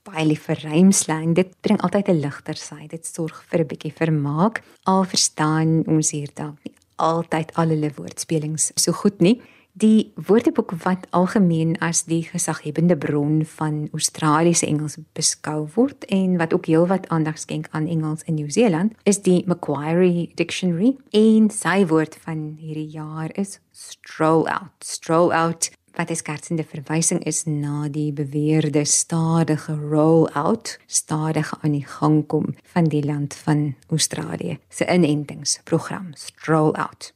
baie 0.06 0.22
lief 0.28 0.46
vir 0.46 0.62
rymslang. 0.62 1.34
Dit 1.34 1.56
bring 1.66 1.80
altyd 1.82 2.08
'n 2.08 2.20
ligter 2.22 2.54
sy. 2.54 2.86
Dit 2.86 3.04
sorg 3.04 3.42
vir 3.50 3.60
'n 3.60 3.66
bietjie 3.66 3.92
vermaak. 3.92 4.62
Al 4.86 5.04
verstaan 5.04 5.82
ons 5.88 6.10
hier 6.10 6.30
dalk 6.34 6.58
nie 6.64 6.72
altyd 7.02 7.52
al 7.58 7.74
hulle 7.74 7.90
woordspelings 7.96 8.70
so 8.76 8.94
goed 9.02 9.20
nie. 9.24 9.40
Die 9.72 10.12
Woordeboek 10.20 10.74
wat 10.84 11.06
algemeen 11.16 11.78
as 11.80 12.02
die 12.04 12.20
gesaghebende 12.28 12.96
bron 12.96 13.40
van 13.54 13.88
Australiese 13.96 14.66
Engels 14.66 14.98
beskou 15.16 15.64
word 15.74 16.04
en 16.12 16.36
wat 16.36 16.52
ook 16.52 16.68
heelwat 16.68 17.08
aandag 17.08 17.38
skenk 17.40 17.70
aan 17.70 17.88
Engels 17.88 18.20
in 18.28 18.34
Nieu-Seeland, 18.36 18.92
is 19.08 19.22
die 19.24 19.40
Macquarie 19.46 20.28
Dictionary. 20.36 20.92
En 21.16 21.48
sy 21.48 21.86
woord 21.88 22.18
van 22.20 22.50
hierdie 22.60 22.90
jaar 22.92 23.32
is 23.32 23.60
stroll 23.72 24.44
out. 24.44 24.76
Stroll 24.84 25.32
out 25.32 25.70
wat 25.96 26.10
'n 26.10 26.20
skertsende 26.20 26.64
verwysing 26.64 27.24
is 27.24 27.44
na 27.44 27.88
die 27.88 28.12
beweerde 28.12 28.84
stadige 28.84 29.72
roll 29.72 30.28
out, 30.34 30.78
stadige 30.86 31.56
aan 31.60 31.72
die 31.72 31.86
gang 31.86 32.26
kom 32.26 32.54
van 32.62 32.84
die 32.84 33.04
land 33.04 33.34
van 33.34 33.74
Australië 33.88 34.58
se 34.68 34.84
inentingsprogram 34.84 36.10
Stroll 36.12 36.72
out. 36.72 37.12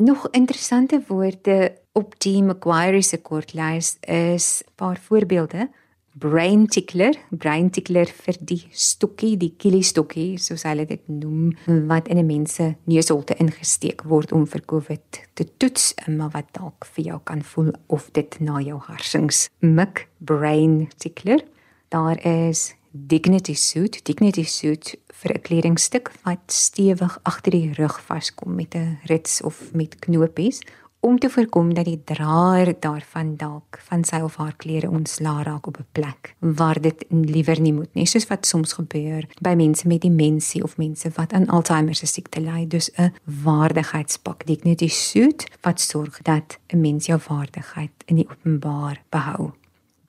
Nog 0.00 0.28
interessante 0.30 1.02
woorde 1.06 1.78
op 1.92 2.14
die 2.18 2.42
Macquarie 2.42 3.02
se 3.02 3.18
kortlys 3.20 3.96
is 4.00 4.62
'n 4.64 4.72
paar 4.74 4.98
voorbeelde. 5.00 5.68
Brain 6.18 6.66
tickler, 6.66 7.14
brain 7.30 7.70
tickler 7.70 8.06
vir 8.06 8.36
die 8.40 8.66
stokkie, 8.70 9.36
die 9.36 9.54
kili 9.56 9.82
stokkie, 9.82 10.38
soos 10.38 10.62
hulle 10.62 10.86
dit 10.86 11.08
noem, 11.08 11.52
wat 11.86 12.08
in 12.08 12.16
'n 12.16 12.26
mens 12.26 12.54
se 12.54 12.74
neusholte 12.84 13.34
ingesteek 13.36 14.02
word 14.02 14.32
om 14.32 14.46
vir 14.46 14.60
COVID 14.64 15.20
te 15.34 15.56
toets, 15.56 15.94
maar 16.06 16.30
wat 16.30 16.46
dalk 16.52 16.84
vir 16.84 17.04
jou 17.04 17.20
kan 17.24 17.42
voel 17.42 17.72
of 17.86 18.08
dit 18.12 18.40
na 18.40 18.60
jou 18.60 18.78
harsings 18.78 19.48
mik. 19.58 20.08
Brain 20.18 20.88
tickler. 20.96 21.44
Daar 21.88 22.24
is 22.24 22.74
dignity 22.90 23.54
suit, 23.54 24.04
dignity 24.04 24.44
suit 24.44 24.96
vir 25.22 25.34
'n 25.34 25.42
kledingstuk 25.42 26.12
wat 26.24 26.44
stewig 26.46 27.18
agter 27.22 27.52
die 27.52 27.72
rug 27.72 28.00
vaskom 28.00 28.54
met 28.54 28.74
'n 28.74 28.98
rits 29.04 29.42
of 29.42 29.72
met 29.72 29.98
knopies 29.98 30.60
om 31.00 31.18
te 31.18 31.30
voorkom 31.30 31.74
dat 31.74 31.84
die 31.84 32.00
draer 32.04 32.74
daarvan 32.80 33.36
dalk 33.36 33.78
van 33.88 34.04
sy 34.04 34.20
of 34.20 34.36
haar 34.36 34.56
klere 34.56 34.90
ontslaa 34.90 35.42
raak 35.42 35.66
op 35.66 35.78
'n 35.78 35.86
plek 35.92 36.34
waar 36.38 36.80
dit 36.80 37.04
liewer 37.08 37.60
nie 37.60 37.72
moet 37.72 37.94
nie, 37.94 38.06
soos 38.06 38.26
wat 38.26 38.46
soms 38.46 38.72
gebeur 38.72 39.24
by 39.40 39.54
mense 39.54 39.86
met 39.86 40.00
demensie 40.00 40.62
of 40.62 40.76
mense 40.76 41.10
wat 41.14 41.32
aan 41.32 41.48
Alzheimer 41.48 41.94
se 41.94 42.06
siekte 42.06 42.40
ly. 42.40 42.66
Dus 42.66 42.90
'n 42.96 43.12
waardigheidspak, 43.24 44.46
dignity 44.46 44.88
suit 44.88 45.48
wat 45.60 45.80
sorg 45.80 46.22
dat 46.22 46.58
'n 46.68 46.80
mens 46.80 47.06
jou 47.06 47.20
waardigheid 47.28 47.92
in 48.04 48.16
die 48.16 48.28
openbaar 48.30 49.02
behou 49.08 49.50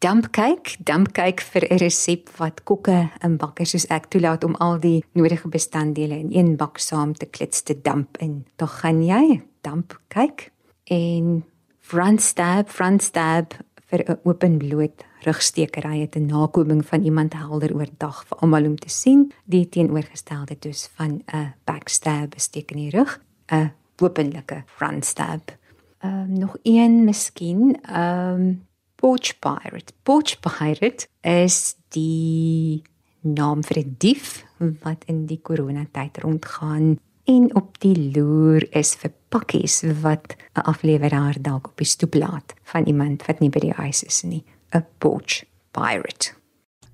dampkyk, 0.02 0.78
dampkyk 0.82 1.42
vir 1.42 1.64
'n 1.70 1.78
resep 1.78 2.30
wat 2.38 2.64
kokke 2.64 3.10
en 3.22 3.38
bakkers 3.38 3.72
soos 3.72 3.86
ek 3.90 4.10
toelaat 4.10 4.44
om 4.44 4.56
al 4.56 4.80
die 4.80 5.04
nodige 5.14 5.48
bestanddele 5.48 6.18
in 6.18 6.32
een 6.34 6.58
bak 6.58 6.78
saam 6.78 7.14
te 7.14 7.26
klits 7.26 7.62
te 7.62 7.82
damp 7.82 8.18
in. 8.18 8.46
Dan 8.58 8.68
gaan 8.68 9.04
jy 9.04 9.42
dampkyk 9.62 10.52
en 10.86 11.44
front 11.80 12.22
stab, 12.22 12.70
front 12.70 13.04
stab 13.04 13.54
vir 13.90 14.04
'n 14.08 14.20
openbloot 14.24 15.06
rugstekery 15.24 16.02
het 16.02 16.16
'n 16.16 16.26
nakoming 16.26 16.86
van 16.86 17.04
iemand 17.04 17.34
helder 17.34 17.74
oordag 17.76 18.26
vir 18.28 18.38
almal 18.38 18.66
om 18.66 18.78
te 18.78 18.90
sien. 18.90 19.32
Die 19.46 19.70
teenoorgestelde 19.70 20.56
dus 20.60 20.90
van 20.96 21.22
'n 21.34 21.54
backstab 21.66 22.34
steek 22.38 22.72
in 22.72 22.78
die 22.78 22.98
rug, 22.98 23.22
'n 23.52 23.72
openlike 23.98 24.64
front 24.66 25.06
stab. 25.06 25.58
Ehm 26.00 26.14
um, 26.14 26.40
nog 26.40 26.58
een 26.64 27.04
miskien, 27.04 27.82
ehm 27.82 28.34
um, 28.34 28.70
Porch 29.02 29.40
Pirate. 29.40 29.94
Porch 30.04 30.38
Pirate 30.42 31.08
is 31.26 31.76
die 31.90 32.84
naam 33.22 33.64
vir 33.66 33.78
'n 33.82 33.96
dief 33.98 34.46
wat 34.84 35.04
in 35.08 35.26
die 35.26 35.42
coronatyd 35.42 36.22
rondgaan 36.22 37.00
en 37.26 37.56
op 37.56 37.80
die 37.80 38.12
loer 38.14 38.62
is 38.78 38.94
vir 38.96 39.12
pakkies 39.30 39.82
wat 40.02 40.36
'n 40.54 40.68
afleweraar 40.70 41.42
dalk 41.42 41.68
op 41.68 41.78
die 41.78 41.86
stoep 41.86 42.14
laat 42.14 42.54
van 42.64 42.86
iemand 42.86 43.26
wat 43.26 43.40
nie 43.40 43.50
by 43.50 43.60
die 43.60 43.74
huis 43.74 44.04
is 44.04 44.22
nie. 44.24 44.44
'n 44.72 44.86
Porch 45.00 45.46
Pirate. 45.72 46.34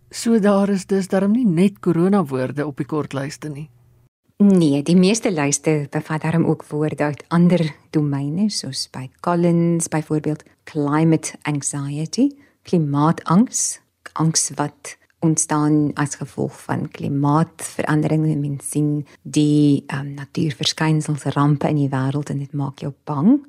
So 0.09 0.39
daar 0.39 0.69
is 0.69 0.85
dus 0.85 1.07
darm 1.07 1.31
nie 1.31 1.45
net 1.45 1.79
korona 1.79 2.23
woorde 2.23 2.65
op 2.67 2.77
die 2.77 2.85
kortlyste 2.85 3.49
nie. 3.49 3.69
Nee, 4.37 4.83
die 4.85 4.95
meeste 4.95 5.31
lyste 5.31 5.87
bevat 5.89 6.21
daarom 6.21 6.45
ook 6.45 6.65
woorde 6.69 7.03
uit 7.03 7.23
ander 7.27 7.73
domeine 7.89 8.49
soos 8.53 8.83
by 8.93 9.07
Collins 9.19 9.87
byvoorbeeld 9.89 10.43
climate 10.63 11.33
anxiety, 11.41 12.29
klimaatangs, 12.61 13.79
angs 14.13 14.51
wat 14.55 14.97
ontstaan 15.19 15.91
as 15.93 16.15
gevolg 16.21 16.61
van 16.61 16.85
klimaatsverandering. 16.91 18.27
Mens 18.37 18.69
sien 18.69 19.07
die 19.21 19.83
um, 19.89 20.13
natuurverskynsels 20.13 21.25
rampe 21.33 21.73
in 21.73 21.81
die 21.81 21.89
wêreld 21.89 22.29
en 22.29 22.37
dit 22.45 22.53
maak 22.53 22.85
jou 22.85 22.93
bang. 23.09 23.39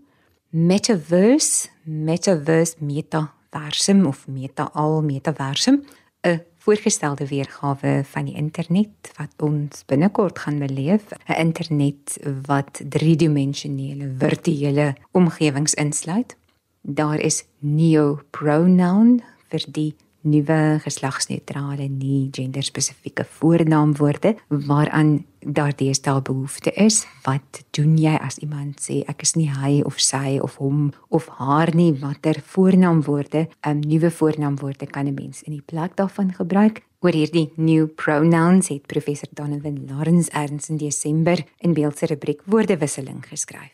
Metaverse, 0.48 1.68
metaverse 1.84 2.80
metaversum 2.80 4.06
of 4.06 4.24
meta 4.26 4.70
al 4.72 5.02
metaversum, 5.02 5.84
'n 6.24 6.40
voorgestelde 6.58 7.26
weergawe 7.26 8.02
van 8.04 8.24
die 8.24 8.34
internet 8.34 9.12
wat 9.16 9.32
ons 9.36 9.84
binnekort 9.86 10.38
gaan 10.38 10.58
beleef, 10.58 11.04
'n 11.26 11.38
internet 11.38 12.18
wat 12.46 12.80
driedimensionele 12.88 14.14
virtuele 14.18 14.94
omgewings 15.10 15.74
insluit. 15.74 16.36
Daar 16.80 17.18
is 17.20 17.44
neopronoun 17.58 19.22
vir 19.48 19.64
die 19.68 19.94
nuwe 20.26 20.80
geslagsneutrale 20.82 21.88
nie 21.88 22.28
genderspesifieke 22.34 23.24
voornaamwoorde 23.38 24.36
waaraan 24.48 25.24
daar 25.40 25.72
deesdae 25.76 26.22
behoefte 26.22 26.72
is. 26.72 27.04
Wat 27.22 27.62
doen 27.70 27.96
jy 27.98 28.16
as 28.18 28.38
iemand 28.42 28.82
sê 28.82 29.02
ek 29.06 29.22
is 29.22 29.36
nie 29.38 29.48
hy 29.50 29.78
of 29.86 30.00
sy 30.02 30.38
of 30.42 30.58
hom 30.62 30.90
of 31.08 31.28
haar 31.38 31.74
nie? 31.74 31.92
Watter 32.00 32.40
voornaamwoorde, 32.44 33.46
um, 33.66 33.80
nuwe 33.80 34.10
voornaamwoorde 34.10 34.86
kan 34.86 35.06
'n 35.06 35.14
mens 35.14 35.42
in 35.42 35.52
die 35.52 35.64
plek 35.64 35.96
daarvan 35.96 36.32
gebruik? 36.34 36.82
Oor 37.00 37.12
hierdie 37.12 37.52
new 37.54 37.86
pronouns 37.86 38.68
het 38.68 38.86
professor 38.86 39.28
Donovan 39.32 39.86
Lawrence 39.86 40.30
erns 40.30 40.68
in 40.68 40.76
Desember 40.76 41.44
in 41.58 41.72
beeldse 41.72 42.06
rubriek 42.06 42.40
woordewisseling 42.44 43.26
geskryf. 43.26 43.70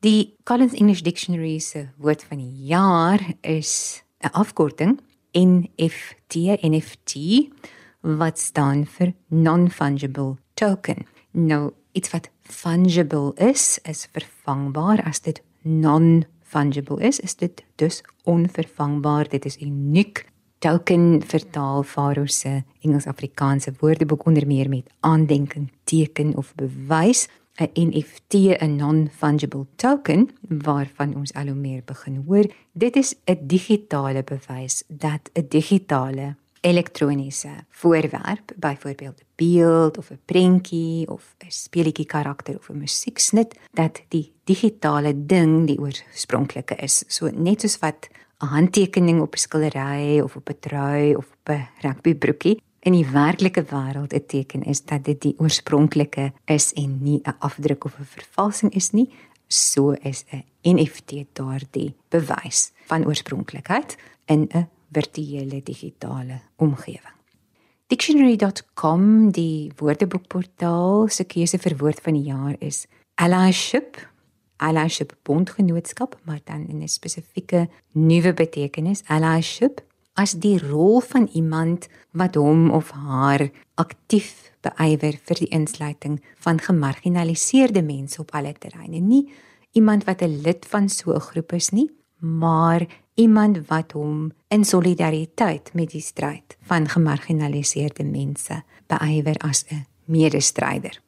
Die 0.00 0.36
Collins 0.44 0.74
English 0.74 1.02
Dictionary 1.02 1.58
se 1.58 1.88
woord 1.96 2.22
van 2.24 2.38
die 2.38 2.66
jaar 2.70 3.18
is 3.40 4.02
'n 4.22 4.30
afkorting 4.30 5.00
NFT 5.38 6.34
NFT 6.62 7.12
wat 8.00 8.38
staan 8.38 8.86
vir 8.86 9.12
non-fungible 9.28 10.36
token. 10.54 11.06
Nou, 11.30 11.72
iets 11.92 12.10
wat 12.10 12.30
fungible 12.42 13.32
is, 13.36 13.78
is 13.82 14.08
vervangbaar 14.12 15.02
as 15.06 15.20
dit 15.20 15.42
non-fungible 15.62 17.00
is, 17.04 17.20
is 17.20 17.36
dit 17.36 17.64
dus 17.76 18.02
onvervangbaar. 18.24 19.28
Dit 19.28 19.44
is 19.44 19.58
uniek. 19.60 20.26
Token 20.58 21.22
vertaal 21.22 21.82
Faro 21.82 22.26
se 22.26 22.62
Engels-Afrikaanse 22.82 23.72
woordeboek 23.78 24.24
onder 24.26 24.46
meer 24.46 24.68
met 24.68 24.90
aandenking, 25.00 25.70
teken 25.84 26.36
of 26.36 26.54
bewys. 26.54 27.28
'n 27.58 27.90
NFT, 27.90 28.34
'n 28.62 28.76
non-fungible 28.76 29.66
token 29.76 30.30
waarvan 30.48 31.14
ons 31.14 31.32
al 31.32 31.46
hoe 31.46 31.54
meer 31.54 31.82
begin 31.84 32.24
hoor. 32.26 32.46
Dit 32.72 32.96
is 32.96 33.14
'n 33.24 33.38
digitale 33.46 34.22
bewys 34.22 34.82
dat 34.86 35.30
'n 35.32 35.46
digitale 35.48 36.36
elektroniese 36.60 37.50
voorwerp, 37.68 38.52
byvoorbeeld 38.56 39.20
'n 39.20 39.26
beeld 39.34 39.98
of 39.98 40.10
'n 40.10 40.20
prentjie 40.24 41.10
of 41.10 41.34
'n 41.38 41.50
speletjie 41.50 42.06
karakter 42.06 42.56
of 42.56 42.68
'n 42.68 42.78
musieksnit, 42.78 43.58
dat 43.72 44.02
die 44.08 44.32
digitale 44.44 45.26
ding 45.26 45.66
die 45.66 45.78
oorspronklike 45.78 46.74
is. 46.74 47.04
So 47.06 47.30
net 47.34 47.60
soos 47.60 47.78
wat 47.78 48.08
'n 48.38 48.46
handtekening 48.46 49.20
op 49.20 49.34
'n 49.34 49.38
skildery 49.38 50.20
of 50.20 50.36
op 50.36 50.48
'n 50.48 50.58
trui 50.60 51.14
of 51.14 51.26
op 51.26 51.48
'n 51.48 51.68
rugbybroekie 51.80 52.60
in 52.88 52.96
die 52.96 53.10
werklike 53.12 53.66
wêreld 53.68 54.14
'n 54.14 54.26
teken 54.26 54.62
is 54.62 54.80
dat 54.84 55.04
dit 55.04 55.20
die 55.20 55.34
oorspronklike 55.38 56.32
is 56.44 56.72
en 56.72 56.98
nie 57.02 57.20
'n 57.24 57.36
afdruk 57.38 57.84
of 57.84 57.98
'n 57.98 58.04
vervalsing 58.04 58.72
is 58.74 58.90
nie, 58.90 59.10
so 59.46 59.92
is 59.92 60.24
'n 60.32 60.44
NFT 60.62 61.24
daardie 61.32 61.94
bewys 62.08 62.72
van 62.86 63.06
oorspronklikheid 63.06 63.96
in 64.26 64.48
'n 64.54 64.68
virtuele 64.92 65.62
digitale 65.62 66.40
omgewing. 66.56 67.16
Dictionary.com, 67.86 69.30
die 69.30 69.72
woordeboekportaal 69.76 71.08
se 71.08 71.24
keuse 71.24 71.58
vir 71.58 71.76
woord 71.76 72.00
van 72.00 72.12
die 72.12 72.32
jaar 72.32 72.56
is 72.58 72.86
allyship. 73.14 74.08
Allyship 74.56 75.16
bondgenootskap, 75.22 76.18
maar 76.24 76.40
dan 76.44 76.68
in 76.68 76.82
'n 76.82 76.88
spesifieke 76.88 77.68
nuwe 77.92 78.34
betekenis, 78.34 79.02
allyship 79.06 79.86
as 80.18 80.34
die 80.42 80.58
rol 80.58 81.00
van 81.00 81.28
iemand 81.32 81.86
wat 82.18 82.34
hom 82.34 82.70
of 82.74 82.90
haar 82.90 83.46
aktief 83.78 84.50
beywer 84.66 85.14
vir 85.28 85.38
die 85.44 85.50
insluiting 85.54 86.18
van 86.42 86.58
gemarginaliseerde 86.58 87.84
mense 87.86 88.20
op 88.20 88.34
alle 88.34 88.52
terreine. 88.58 88.98
Nie 88.98 89.28
iemand 89.72 90.04
wat 90.04 90.22
'n 90.22 90.40
lid 90.42 90.66
van 90.66 90.88
so 90.88 91.14
'n 91.14 91.20
groep 91.20 91.52
is 91.52 91.70
nie, 91.70 91.90
maar 92.18 92.86
iemand 93.14 93.66
wat 93.68 93.92
hom 93.92 94.32
in 94.48 94.64
solidariteit 94.64 95.70
met 95.74 95.90
die 95.90 96.00
stryd 96.00 96.56
van 96.60 96.88
gemarginaliseerde 96.88 98.04
mense 98.04 98.62
beywer 98.86 99.36
as 99.36 99.64
'n 99.70 99.86
medestryder. 100.04 101.00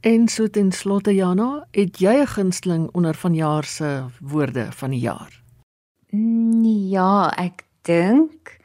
En 0.00 0.28
so 0.28 0.48
ten 0.48 0.72
slotte 0.72 1.14
Jana, 1.14 1.66
het 1.70 1.98
jy 1.98 2.14
'n 2.20 2.26
gunsteling 2.26 2.88
onder 2.92 3.14
vanjaar 3.14 3.64
se 3.64 4.04
woorde 4.20 4.66
van 4.72 4.90
die 4.90 5.00
jaar? 5.00 5.42
Nee, 6.10 6.88
ja, 6.88 7.36
ek 7.36 7.64
dink 7.84 8.56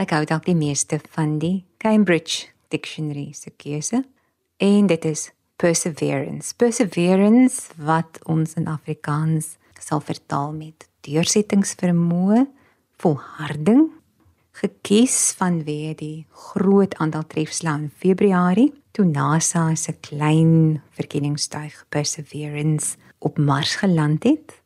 ek 0.00 0.12
hou 0.16 0.24
dalk 0.28 0.46
die 0.48 0.56
meeste 0.56 0.98
van 1.14 1.38
die 1.40 1.64
Cambridge 1.82 2.48
Dictionary 2.72 3.30
se 3.36 3.52
keuse 3.56 4.02
en 4.60 4.88
dit 4.90 5.04
is 5.04 5.30
perseverance. 5.60 6.54
Perseverance 6.56 7.72
wat 7.76 8.20
ons 8.24 8.56
in 8.60 8.68
Afrikaans 8.68 9.56
sal 9.80 10.02
vertaal 10.04 10.52
met 10.56 10.88
deursettingsvermoë, 11.06 12.46
volharding, 13.00 13.86
gekies 14.56 15.34
vanweë 15.36 15.94
die 16.00 16.26
groot 16.32 16.96
aantal 17.02 17.26
trefslae 17.28 17.84
in 17.84 17.90
Februarie 17.92 18.70
toe 18.96 19.04
NASA 19.04 19.68
se 19.76 19.92
klein 20.00 20.80
verkenningstuig 20.96 21.82
Perseverance 21.92 22.96
op 23.20 23.36
Mars 23.36 23.76
geland 23.82 24.24
het, 24.24 24.62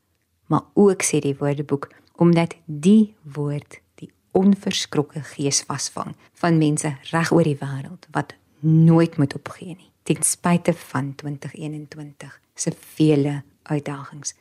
maar 0.46 0.68
ook 0.78 1.02
sê 1.02 1.18
die 1.22 1.34
woordeboek 1.38 1.88
omdat 2.20 2.56
die 2.64 3.14
woord 3.22 3.80
die 4.00 4.10
onverskrokke 4.36 5.22
gees 5.32 5.62
vasvang 5.68 6.14
van 6.42 6.58
mense 6.60 6.92
reg 7.12 7.32
oor 7.32 7.46
die 7.48 7.58
wêreld 7.60 8.06
wat 8.16 8.34
nooit 8.60 9.16
moet 9.16 9.34
opgee 9.38 9.74
nie 9.74 9.88
ten 10.08 10.22
spyte 10.26 10.74
van 10.90 11.14
2021 11.14 12.36
se 12.54 12.72
vele 12.96 13.42
uitdagings. 13.62 14.34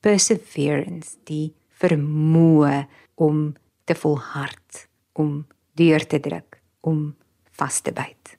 Perseverance 0.00 1.16
die 1.28 1.52
vermoë 1.80 2.86
om 3.14 3.54
te 3.84 3.94
volhard 3.94 4.86
om 5.12 5.44
deur 5.76 6.06
te 6.06 6.20
druk 6.20 6.60
om 6.80 7.16
vas 7.58 7.80
te 7.80 7.92
byt. 7.92 8.36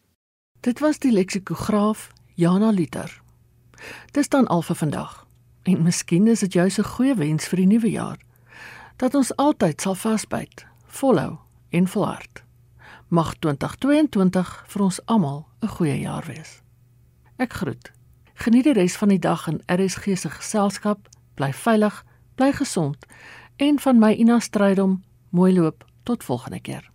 Dit 0.66 0.80
was 0.80 1.02
die 1.04 1.12
leksikograaf 1.12 2.10
Jana 2.36 2.72
Liter 2.72 3.22
dis 4.12 4.30
dan 4.30 4.48
al 4.48 4.62
vir 4.62 4.76
vandag. 4.76 5.26
En 5.64 5.84
miskien 5.84 6.28
is 6.28 6.40
dit 6.40 6.54
jou 6.54 6.70
se 6.70 6.84
goeie 6.84 7.16
wens 7.16 7.48
vir 7.48 7.64
die 7.64 7.70
nuwe 7.74 7.92
jaar 7.92 8.18
dat 8.98 9.16
ons 9.16 9.36
altyd 9.36 9.82
sal 9.82 9.96
vasbyt, 9.96 10.66
volhou 10.86 11.38
en 11.70 11.88
volhard. 11.88 12.44
Mag 13.08 13.36
2022 13.40 14.64
vir 14.68 14.82
ons 14.82 15.00
almal 15.06 15.48
'n 15.62 15.68
goeie 15.68 16.00
jaar 16.00 16.26
wees. 16.26 16.62
Ek 17.38 17.54
groet. 17.54 17.92
Geniet 18.34 18.64
die 18.64 18.74
res 18.74 18.98
van 18.98 19.10
die 19.10 19.20
dag 19.20 19.48
in 19.48 19.62
RSG 19.66 20.18
se 20.18 20.30
geselskap. 20.30 21.10
Bly 21.34 21.54
veilig, 21.54 22.04
bly 22.36 22.52
gesond 22.52 23.06
en 23.56 23.80
van 23.80 24.00
my 24.00 24.12
Ina 24.14 24.40
Strydom, 24.40 25.04
mooi 25.30 25.54
loop 25.54 25.86
tot 26.04 26.24
volgende 26.24 26.60
keer. 26.60 26.92